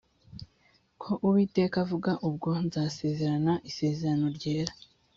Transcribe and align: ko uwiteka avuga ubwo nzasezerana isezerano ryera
ko 1.01 1.11
uwiteka 1.27 1.75
avuga 1.83 2.11
ubwo 2.27 2.49
nzasezerana 2.65 3.53
isezerano 3.69 4.25
ryera 4.37 4.73